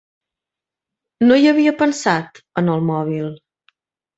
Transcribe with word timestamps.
No 1.27 1.37
hi 1.41 1.45
havia 1.51 1.75
pensat, 1.83 2.43
en 2.63 2.73
el 2.77 2.85
mòbil. 2.89 3.29